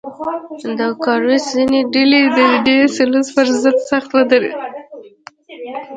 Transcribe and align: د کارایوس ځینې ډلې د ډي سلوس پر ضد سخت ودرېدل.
د 0.79 0.81
کارایوس 1.03 1.45
ځینې 1.55 1.79
ډلې 1.93 2.21
د 2.37 2.39
ډي 2.65 2.77
سلوس 2.95 3.27
پر 3.35 3.47
ضد 3.63 3.77
سخت 3.89 4.09
ودرېدل. 4.13 4.53